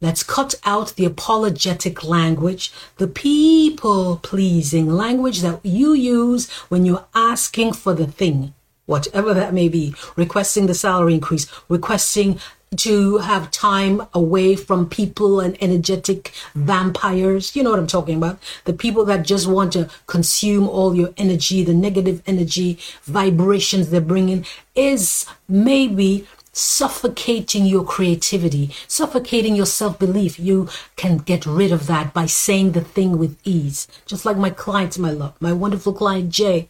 let's 0.01 0.23
cut 0.23 0.55
out 0.65 0.95
the 0.95 1.05
apologetic 1.05 2.03
language, 2.03 2.73
the 2.97 3.07
people 3.07 4.17
pleasing 4.17 4.89
language 4.89 5.41
that 5.41 5.63
you 5.63 5.93
use 5.93 6.49
when 6.69 6.85
you're 6.85 7.05
asking 7.13 7.73
for 7.73 7.93
the 7.93 8.07
thing 8.07 8.55
whatever 8.85 9.33
that 9.33 9.53
may 9.53 9.69
be, 9.69 9.93
requesting 10.15 10.67
the 10.67 10.73
salary 10.73 11.13
increase, 11.13 11.47
requesting 11.69 12.39
to 12.77 13.17
have 13.19 13.51
time 13.51 14.01
away 14.13 14.55
from 14.55 14.89
people 14.89 15.39
and 15.39 15.61
energetic 15.61 16.33
vampires. 16.55 17.55
You 17.55 17.63
know 17.63 17.69
what 17.69 17.79
I'm 17.79 17.87
talking 17.87 18.17
about? 18.17 18.39
The 18.65 18.73
people 18.73 19.05
that 19.05 19.25
just 19.25 19.47
want 19.47 19.73
to 19.73 19.89
consume 20.07 20.67
all 20.67 20.95
your 20.95 21.13
energy, 21.17 21.63
the 21.63 21.73
negative 21.73 22.21
energy, 22.25 22.79
vibrations 23.03 23.89
they're 23.89 24.01
bringing 24.01 24.45
is 24.75 25.25
maybe 25.47 26.27
suffocating 26.51 27.65
your 27.65 27.83
creativity, 27.83 28.73
suffocating 28.87 29.55
your 29.55 29.65
self 29.65 29.99
belief. 29.99 30.39
You 30.39 30.69
can 30.95 31.17
get 31.17 31.45
rid 31.45 31.71
of 31.71 31.87
that 31.87 32.13
by 32.13 32.27
saying 32.27 32.71
the 32.71 32.81
thing 32.81 33.17
with 33.17 33.37
ease. 33.43 33.87
Just 34.05 34.25
like 34.25 34.37
my 34.37 34.49
clients, 34.51 34.97
my 34.97 35.11
love, 35.11 35.33
my 35.39 35.51
wonderful 35.51 35.93
client 35.93 36.29
Jay. 36.29 36.69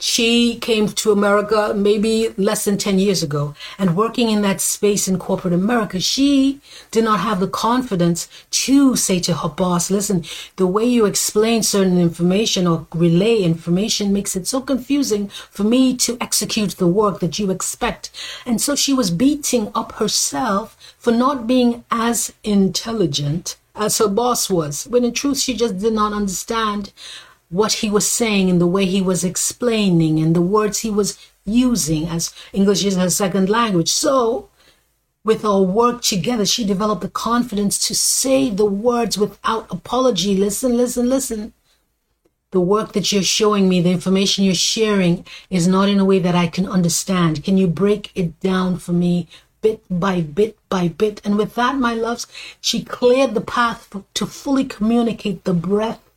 She 0.00 0.56
came 0.56 0.88
to 0.88 1.12
America 1.12 1.74
maybe 1.76 2.34
less 2.38 2.64
than 2.64 2.78
10 2.78 2.98
years 2.98 3.22
ago. 3.22 3.54
And 3.78 3.96
working 3.96 4.30
in 4.30 4.40
that 4.42 4.60
space 4.60 5.06
in 5.06 5.18
corporate 5.18 5.52
America, 5.52 6.00
she 6.00 6.60
did 6.90 7.04
not 7.04 7.20
have 7.20 7.38
the 7.38 7.48
confidence 7.48 8.26
to 8.50 8.96
say 8.96 9.20
to 9.20 9.34
her 9.34 9.50
boss, 9.50 9.90
listen, 9.90 10.24
the 10.56 10.66
way 10.66 10.86
you 10.86 11.04
explain 11.04 11.62
certain 11.62 11.98
information 11.98 12.66
or 12.66 12.86
relay 12.94 13.42
information 13.42 14.12
makes 14.12 14.34
it 14.34 14.46
so 14.46 14.62
confusing 14.62 15.28
for 15.28 15.64
me 15.64 15.94
to 15.98 16.16
execute 16.18 16.70
the 16.78 16.86
work 16.86 17.20
that 17.20 17.38
you 17.38 17.50
expect. 17.50 18.10
And 18.46 18.58
so 18.58 18.74
she 18.74 18.94
was 18.94 19.10
beating 19.10 19.70
up 19.74 19.92
herself 19.92 20.94
for 20.98 21.12
not 21.12 21.46
being 21.46 21.84
as 21.90 22.32
intelligent 22.42 23.56
as 23.74 23.98
her 23.98 24.08
boss 24.08 24.50
was, 24.50 24.86
when 24.88 25.04
in 25.04 25.12
truth 25.12 25.38
she 25.38 25.54
just 25.54 25.78
did 25.78 25.92
not 25.92 26.12
understand 26.12 26.92
what 27.50 27.74
he 27.74 27.90
was 27.90 28.08
saying 28.08 28.48
and 28.48 28.60
the 28.60 28.66
way 28.66 28.86
he 28.86 29.02
was 29.02 29.24
explaining 29.24 30.20
and 30.20 30.34
the 30.34 30.40
words 30.40 30.78
he 30.78 30.90
was 30.90 31.18
using 31.44 32.06
as 32.08 32.32
English 32.52 32.84
is 32.84 32.96
her 32.96 33.10
second 33.10 33.48
language. 33.48 33.90
So, 33.90 34.48
with 35.24 35.44
our 35.44 35.60
work 35.60 36.00
together, 36.00 36.46
she 36.46 36.64
developed 36.64 37.02
the 37.02 37.10
confidence 37.10 37.86
to 37.88 37.94
say 37.94 38.48
the 38.48 38.64
words 38.64 39.18
without 39.18 39.66
apology. 39.70 40.34
Listen, 40.34 40.76
listen, 40.76 41.08
listen. 41.08 41.52
The 42.52 42.60
work 42.60 42.92
that 42.92 43.12
you're 43.12 43.22
showing 43.22 43.68
me, 43.68 43.80
the 43.80 43.90
information 43.90 44.44
you're 44.44 44.54
sharing 44.54 45.26
is 45.50 45.68
not 45.68 45.88
in 45.88 46.00
a 46.00 46.04
way 46.04 46.20
that 46.20 46.34
I 46.34 46.46
can 46.46 46.66
understand. 46.66 47.44
Can 47.44 47.58
you 47.58 47.66
break 47.66 48.10
it 48.14 48.40
down 48.40 48.78
for 48.78 48.92
me 48.92 49.28
bit 49.60 49.82
by 49.90 50.22
bit 50.22 50.56
by 50.68 50.88
bit? 50.88 51.20
And 51.24 51.36
with 51.36 51.54
that, 51.56 51.76
my 51.76 51.94
loves, 51.94 52.26
she 52.60 52.82
cleared 52.82 53.34
the 53.34 53.40
path 53.40 53.94
to 54.14 54.26
fully 54.26 54.64
communicate 54.64 55.44
the 55.44 55.54
breadth 55.54 56.09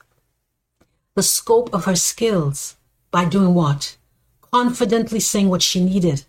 the 1.15 1.23
scope 1.23 1.73
of 1.73 1.85
her 1.85 1.95
skills 1.95 2.75
by 3.11 3.25
doing 3.25 3.53
what? 3.53 3.97
Confidently 4.51 5.19
saying 5.19 5.49
what 5.49 5.61
she 5.61 5.83
needed 5.83 6.25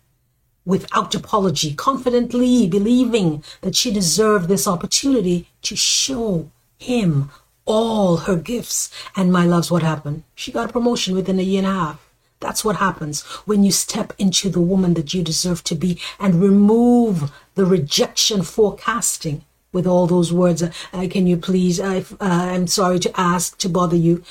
without 0.65 1.13
apology, 1.13 1.73
confidently 1.73 2.67
believing 2.67 3.43
that 3.61 3.75
she 3.75 3.91
deserved 3.91 4.47
this 4.47 4.67
opportunity 4.67 5.47
to 5.61 5.75
show 5.75 6.49
him 6.77 7.29
all 7.65 8.17
her 8.17 8.35
gifts. 8.35 8.91
And 9.15 9.31
my 9.31 9.45
loves, 9.45 9.71
what 9.71 9.83
happened? 9.83 10.23
She 10.33 10.51
got 10.51 10.69
a 10.69 10.73
promotion 10.73 11.15
within 11.15 11.39
a 11.39 11.43
year 11.43 11.59
and 11.59 11.67
a 11.67 11.71
half. 11.71 12.01
That's 12.39 12.65
what 12.65 12.75
happens 12.75 13.23
when 13.45 13.63
you 13.63 13.71
step 13.71 14.13
into 14.17 14.49
the 14.49 14.61
woman 14.61 14.93
that 14.95 15.13
you 15.13 15.23
deserve 15.23 15.63
to 15.65 15.75
be 15.75 15.99
and 16.19 16.41
remove 16.41 17.31
the 17.55 17.65
rejection 17.65 18.43
forecasting 18.43 19.43
with 19.71 19.87
all 19.87 20.05
those 20.07 20.31
words. 20.31 20.61
Uh, 20.61 20.71
can 21.09 21.27
you 21.27 21.37
please? 21.37 21.79
I, 21.79 21.99
uh, 21.99 22.03
I'm 22.19 22.67
sorry 22.67 22.99
to 22.99 23.19
ask 23.19 23.57
to 23.59 23.69
bother 23.69 23.95
you. 23.95 24.23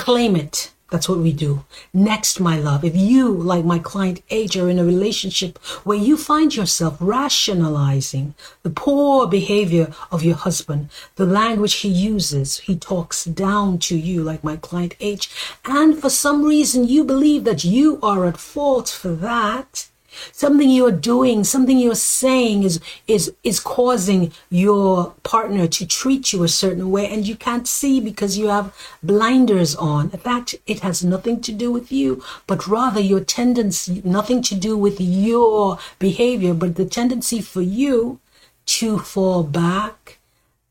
Claim 0.00 0.34
it. 0.34 0.70
That's 0.90 1.10
what 1.10 1.18
we 1.18 1.34
do. 1.34 1.62
Next, 1.92 2.40
my 2.40 2.58
love, 2.58 2.86
if 2.86 2.96
you, 2.96 3.30
like 3.30 3.66
my 3.66 3.78
client 3.78 4.22
H, 4.30 4.56
are 4.56 4.70
in 4.70 4.78
a 4.78 4.84
relationship 4.84 5.58
where 5.84 5.98
you 5.98 6.16
find 6.16 6.56
yourself 6.56 6.96
rationalizing 7.00 8.34
the 8.62 8.70
poor 8.70 9.28
behavior 9.28 9.92
of 10.10 10.24
your 10.24 10.36
husband, 10.36 10.88
the 11.16 11.26
language 11.26 11.74
he 11.74 11.88
uses, 11.90 12.60
he 12.60 12.76
talks 12.76 13.26
down 13.26 13.78
to 13.80 13.94
you, 13.94 14.22
like 14.22 14.42
my 14.42 14.56
client 14.56 14.94
H, 15.00 15.28
and 15.66 15.98
for 16.00 16.08
some 16.08 16.46
reason 16.46 16.88
you 16.88 17.04
believe 17.04 17.44
that 17.44 17.62
you 17.62 18.00
are 18.02 18.24
at 18.24 18.38
fault 18.38 18.88
for 18.88 19.12
that, 19.16 19.89
Something 20.32 20.70
you're 20.70 20.90
doing, 20.90 21.44
something 21.44 21.78
you're 21.78 21.94
saying 21.94 22.62
is 22.62 22.80
is 23.06 23.32
is 23.42 23.60
causing 23.60 24.32
your 24.48 25.14
partner 25.22 25.66
to 25.68 25.86
treat 25.86 26.32
you 26.32 26.42
a 26.42 26.48
certain 26.48 26.90
way 26.90 27.06
and 27.08 27.26
you 27.26 27.36
can't 27.36 27.68
see 27.68 28.00
because 28.00 28.38
you 28.38 28.48
have 28.48 28.74
blinders 29.02 29.74
on. 29.76 30.10
In 30.10 30.18
fact, 30.18 30.54
it 30.66 30.80
has 30.80 31.04
nothing 31.04 31.40
to 31.42 31.52
do 31.52 31.70
with 31.70 31.92
you, 31.92 32.22
but 32.46 32.66
rather 32.66 33.00
your 33.00 33.20
tendency, 33.20 34.02
nothing 34.04 34.42
to 34.42 34.54
do 34.54 34.76
with 34.76 35.00
your 35.00 35.78
behavior, 35.98 36.54
but 36.54 36.76
the 36.76 36.84
tendency 36.84 37.40
for 37.40 37.62
you 37.62 38.20
to 38.66 38.98
fall 38.98 39.42
back 39.42 40.18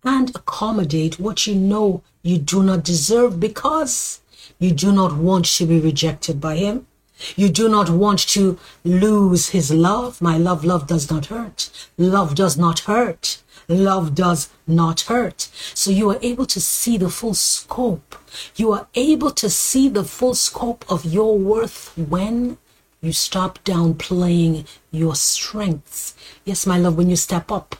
and 0.04 0.30
accommodate 0.36 1.20
what 1.20 1.46
you 1.46 1.56
know 1.56 2.02
you 2.22 2.38
do 2.38 2.64
not 2.64 2.84
deserve 2.84 3.40
because 3.40 4.22
you 4.58 4.72
do 4.72 4.92
not 4.92 5.16
want 5.18 5.46
to 5.46 5.66
be 5.66 5.80
rejected 5.80 6.40
by 6.40 6.56
him. 6.56 6.88
You 7.36 7.50
do 7.50 7.70
not 7.70 7.90
want 7.90 8.20
to 8.30 8.58
lose 8.84 9.50
his 9.50 9.72
love. 9.72 10.22
My 10.22 10.38
love, 10.38 10.64
love 10.64 10.88
does 10.88 11.10
not 11.10 11.28
hurt. 11.28 11.70
Love 11.98 12.36
does 12.36 12.58
not 12.58 12.80
hurt. 12.80 13.42
Love 13.68 14.16
does 14.16 14.50
not 14.66 15.02
hurt. 15.02 15.50
So 15.74 15.92
you 15.92 16.10
are 16.10 16.20
able 16.22 16.46
to 16.48 16.60
see 16.60 16.98
the 16.98 17.10
full 17.10 17.34
scope. 17.34 18.16
You 18.56 18.72
are 18.72 18.88
able 18.96 19.32
to 19.32 19.50
see 19.50 19.90
the 19.90 20.04
full 20.04 20.34
scope 20.34 20.86
of 20.90 21.06
your 21.06 21.38
worth 21.38 21.96
when 21.98 22.58
you 23.02 23.14
stop 23.14 23.64
downplaying 23.64 24.68
your 24.92 25.16
strengths. 25.16 26.16
Yes, 26.46 26.66
my 26.66 26.78
love, 26.78 26.98
when 26.98 27.10
you 27.10 27.16
step 27.16 27.52
up 27.52 27.76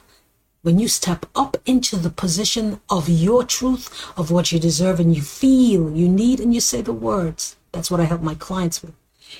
when 0.62 0.78
you 0.78 0.88
step 0.88 1.24
up 1.34 1.56
into 1.64 1.96
the 1.96 2.10
position 2.10 2.80
of 2.90 3.08
your 3.08 3.44
truth, 3.44 3.88
of 4.16 4.30
what 4.30 4.52
you 4.52 4.58
deserve 4.58 5.00
and 5.00 5.16
you 5.16 5.22
feel 5.22 5.90
you 5.90 6.08
need, 6.08 6.38
and 6.38 6.52
you 6.52 6.60
say 6.60 6.82
the 6.82 6.92
words. 6.92 7.56
That's 7.72 7.90
what 7.90 8.00
I 8.00 8.04
help 8.04 8.20
my 8.20 8.34
clients 8.34 8.82
with. 8.82 8.94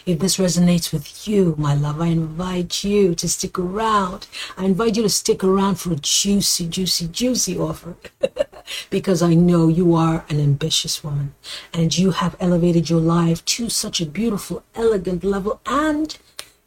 If 0.07 0.19
this 0.19 0.37
resonates 0.37 0.93
with 0.93 1.27
you, 1.29 1.55
my 1.59 1.75
love, 1.75 2.01
I 2.01 2.07
invite 2.07 2.85
you 2.85 3.15
to 3.15 3.29
stick 3.29 3.59
around. 3.59 4.27
I 4.57 4.65
invite 4.65 4.97
you 4.97 5.03
to 5.03 5.09
stick 5.09 5.43
around 5.45 5.77
for 5.77 5.93
a 5.93 5.97
juicy, 5.97 6.69
juicy, 6.69 7.09
juicy 7.09 7.59
offer. 7.59 7.97
because 8.91 9.23
I 9.23 9.35
know 9.35 9.69
you 9.69 9.95
are 9.95 10.25
an 10.29 10.41
ambitious 10.41 11.03
woman 11.03 11.35
and 11.73 11.97
you 11.97 12.13
have 12.13 12.37
elevated 12.41 12.89
your 12.89 13.01
life 13.01 13.45
to 13.47 13.69
such 13.69 14.01
a 14.01 14.07
beautiful, 14.07 14.63
elegant 14.75 15.25
level 15.25 15.61
and 15.67 16.17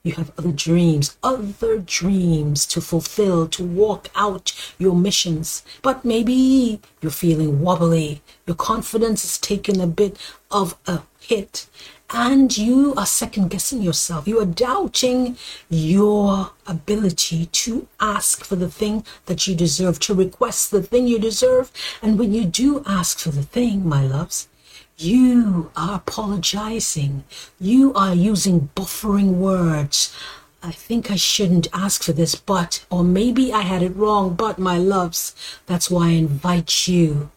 you 0.03 0.13
have 0.15 0.33
other 0.37 0.51
dreams, 0.51 1.15
other 1.23 1.79
dreams 1.79 2.65
to 2.65 2.81
fulfill, 2.81 3.47
to 3.47 3.63
walk 3.63 4.09
out 4.15 4.51
your 4.77 4.93
missions. 4.93 5.63
But 5.81 6.03
maybe 6.03 6.81
you're 6.99 7.09
feeling 7.09 7.61
wobbly. 7.61 8.21
Your 8.45 8.57
confidence 8.57 9.23
is 9.23 9.37
taking 9.37 9.79
a 9.79 9.87
bit 9.87 10.17
of 10.51 10.77
a 10.87 11.03
hit. 11.21 11.67
And 12.15 12.55
you 12.55 12.93
are 12.93 13.07
second 13.07 13.49
guessing 13.49 13.81
yourself. 13.81 14.27
You 14.27 14.39
are 14.39 14.45
doubting 14.45 15.35
your 15.67 16.51
ability 16.67 17.47
to 17.47 17.87
ask 17.99 18.45
for 18.45 18.55
the 18.55 18.69
thing 18.69 19.03
that 19.25 19.47
you 19.47 19.55
deserve, 19.55 19.99
to 20.01 20.13
request 20.13 20.69
the 20.69 20.83
thing 20.83 21.07
you 21.07 21.17
deserve. 21.17 21.71
And 22.03 22.19
when 22.19 22.31
you 22.31 22.45
do 22.45 22.83
ask 22.85 23.17
for 23.17 23.31
the 23.31 23.41
thing, 23.41 23.89
my 23.89 24.03
loves, 24.03 24.47
you 24.95 25.71
are 25.75 25.95
apologizing. 25.95 27.23
You 27.59 27.95
are 27.95 28.13
using 28.13 28.69
buffering 28.75 29.37
words. 29.37 30.15
I 30.61 30.71
think 30.71 31.09
I 31.09 31.15
shouldn't 31.15 31.67
ask 31.73 32.03
for 32.03 32.13
this, 32.13 32.35
but, 32.35 32.85
or 32.91 33.03
maybe 33.03 33.51
I 33.51 33.61
had 33.61 33.81
it 33.81 33.95
wrong, 33.95 34.35
but 34.35 34.59
my 34.59 34.77
loves, 34.77 35.33
that's 35.65 35.89
why 35.89 36.09
I 36.09 36.11
invite 36.11 36.87
you 36.87 37.31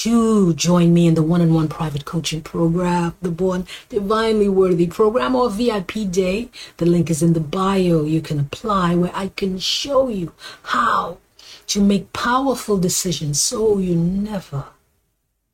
to 0.00 0.54
join 0.54 0.94
me 0.94 1.06
in 1.06 1.14
the 1.14 1.22
one 1.22 1.42
on 1.42 1.52
one 1.52 1.68
private 1.68 2.06
coaching 2.06 2.40
program, 2.40 3.14
the 3.20 3.30
Born 3.30 3.66
Divinely 3.90 4.48
Worthy 4.48 4.86
program 4.86 5.36
or 5.36 5.50
VIP 5.50 6.10
day. 6.10 6.48
The 6.78 6.86
link 6.86 7.10
is 7.10 7.22
in 7.22 7.34
the 7.34 7.40
bio. 7.40 8.04
You 8.04 8.22
can 8.22 8.40
apply 8.40 8.94
where 8.94 9.14
I 9.14 9.28
can 9.28 9.58
show 9.58 10.08
you 10.08 10.32
how 10.62 11.18
to 11.66 11.82
make 11.82 12.12
powerful 12.14 12.78
decisions 12.78 13.40
so 13.40 13.78
you 13.78 13.94
never, 13.94 14.64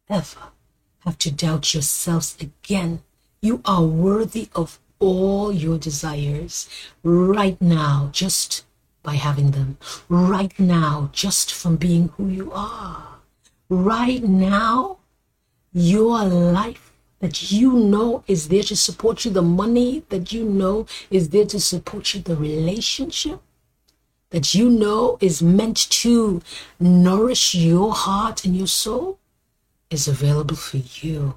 ever 0.08 0.52
have 1.00 1.18
to 1.18 1.32
doubt 1.32 1.74
yourselves 1.74 2.36
again. 2.40 3.02
You 3.42 3.60
are 3.64 3.84
worthy 3.84 4.48
of 4.54 4.78
all 5.00 5.52
your 5.52 5.78
desires 5.78 6.68
right 7.02 7.60
now, 7.60 8.10
just 8.12 8.64
by 9.02 9.14
having 9.14 9.50
them. 9.50 9.78
Right 10.08 10.58
now, 10.60 11.10
just 11.12 11.52
from 11.52 11.76
being 11.76 12.08
who 12.16 12.28
you 12.28 12.52
are. 12.52 13.17
Right 13.68 14.22
now, 14.22 14.98
your 15.72 16.24
life 16.24 16.92
that 17.20 17.50
you 17.50 17.72
know 17.72 18.24
is 18.26 18.48
there 18.48 18.62
to 18.62 18.76
support 18.76 19.24
you, 19.24 19.30
the 19.30 19.42
money 19.42 20.04
that 20.08 20.32
you 20.32 20.44
know 20.44 20.86
is 21.10 21.30
there 21.30 21.44
to 21.46 21.60
support 21.60 22.14
you, 22.14 22.20
the 22.20 22.36
relationship 22.36 23.40
that 24.30 24.54
you 24.54 24.68
know 24.68 25.18
is 25.20 25.42
meant 25.42 25.76
to 25.90 26.40
nourish 26.78 27.54
your 27.54 27.94
heart 27.94 28.44
and 28.44 28.56
your 28.56 28.66
soul 28.66 29.18
is 29.90 30.06
available 30.06 30.56
for 30.56 30.78
you 30.78 31.34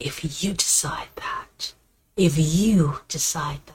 if 0.00 0.42
you 0.42 0.52
decide 0.52 1.08
that. 1.16 1.72
If 2.16 2.34
you 2.36 3.00
decide 3.08 3.60
that. 3.66 3.74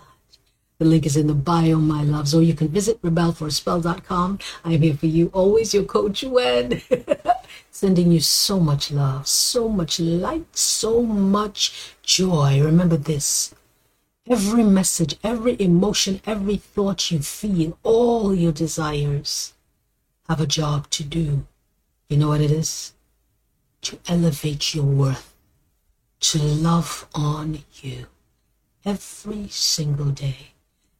The 0.78 0.86
link 0.86 1.06
is 1.06 1.18
in 1.18 1.28
the 1.28 1.34
bio, 1.34 1.78
my 1.78 2.04
loves, 2.04 2.34
or 2.34 2.42
you 2.42 2.54
can 2.54 2.70
visit 2.70 3.02
rebelforspell.com. 3.02 4.40
I 4.64 4.74
am 4.74 4.82
here 4.82 4.94
for 4.94 5.08
you, 5.08 5.30
always 5.34 5.74
your 5.74 5.84
coach, 5.84 6.24
Wen. 6.24 6.82
Sending 7.72 8.12
you 8.12 8.20
so 8.20 8.60
much 8.60 8.92
love, 8.92 9.28
so 9.28 9.70
much 9.70 10.00
light, 10.00 10.56
so 10.56 11.04
much 11.04 11.96
joy. 12.04 12.62
Remember 12.64 12.98
this 12.98 13.54
every 14.28 14.64
message, 14.64 15.16
every 15.24 15.60
emotion, 15.60 16.22
every 16.26 16.58
thought 16.58 17.12
you 17.12 17.20
feel, 17.20 17.78
all 17.84 18.36
your 18.36 18.52
desires 18.52 19.54
have 20.28 20.40
a 20.40 20.46
job 20.46 20.90
to 20.92 21.04
do. 21.04 21.48
You 22.10 22.18
know 22.18 22.30
what 22.30 22.42
it 22.42 22.52
is? 22.52 22.94
to 23.82 24.00
elevate 24.08 24.76
your 24.76 24.86
worth, 24.86 25.34
to 26.20 26.38
love 26.38 27.08
on 27.14 27.64
you 27.82 28.08
every 28.86 29.48
single 29.50 30.12
day. 30.12 30.52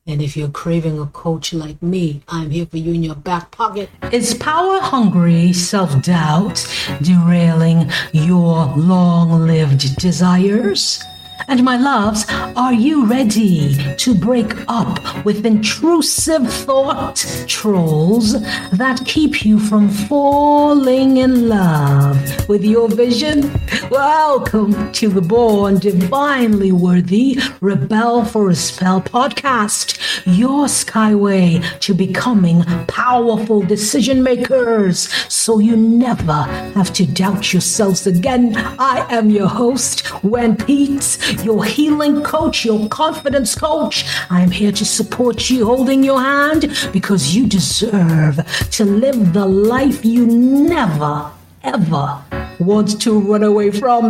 And 0.10 0.24
if 0.24 0.36
you're 0.36 0.50
craving 0.50 0.98
a 1.00 1.06
coach 1.06 1.54
like 1.54 1.80
me, 1.84 2.24
I'm 2.28 2.50
here 2.50 2.66
for 2.66 2.78
you 2.78 2.94
in 2.94 3.04
your 3.04 3.14
back 3.14 3.52
pocket. 3.52 3.92
Is 4.12 4.34
power 4.34 4.80
hungry 4.80 5.54
self 5.54 6.02
doubt 6.02 6.66
derailing 7.00 7.92
your 8.12 8.74
long 8.76 9.46
lived 9.46 9.98
desires? 9.98 11.00
And 11.48 11.64
my 11.64 11.78
loves, 11.78 12.26
are 12.56 12.74
you 12.74 13.06
ready 13.06 13.76
to 13.98 14.16
break 14.16 14.52
up 14.68 15.24
with 15.26 15.46
intrusive 15.46 16.52
thought 16.52 17.24
trolls 17.48 18.34
that 18.72 19.04
keep 19.06 19.46
you 19.46 19.60
from 19.60 19.90
falling 19.90 21.18
in 21.18 21.48
love 21.50 22.50
with 22.50 22.64
your 22.64 22.90
vision? 22.90 23.52
Welcome 23.90 24.92
to 24.94 25.10
the 25.10 25.22
Born 25.22 25.80
Divinely 25.80 26.72
Worthy 26.72 27.40
Rebel 27.60 28.24
for 28.24 28.50
a 28.50 28.56
Spell 28.56 29.02
podcast, 29.02 29.98
your 30.26 30.66
skyway 30.66 31.64
to 31.80 31.96
becoming 31.96 32.64
powerful 32.86 33.62
decision 33.62 34.22
makers 34.22 35.10
so 35.34 35.58
you 35.58 35.76
never 35.76 36.44
have 36.76 36.94
to 36.94 37.08
doubt 37.08 37.52
yourselves 37.52 38.06
again. 38.06 38.56
I 38.56 39.08
am 39.10 39.32
your 39.32 39.48
host, 39.48 40.24
Wen 40.24 40.56
Peetes 40.56 41.18
your 41.44 41.64
healing 41.64 42.24
coach, 42.24 42.66
your 42.66 42.88
confidence 42.90 43.56
coach. 43.56 44.06
I 44.30 44.42
am 44.42 44.52
here 44.52 44.72
to 44.72 44.86
support 44.86 45.50
you, 45.50 45.66
holding 45.66 46.04
your 46.04 46.22
hand 46.22 46.72
because 46.94 47.36
you 47.36 47.48
deserve 47.48 48.40
to 48.72 48.86
live 48.86 49.34
the 49.34 49.46
life 49.46 50.06
you 50.06 50.28
never, 50.28 51.32
ever 51.64 52.22
want 52.60 53.02
to 53.02 53.20
run 53.20 53.44
away 53.44 53.72
from. 53.72 54.06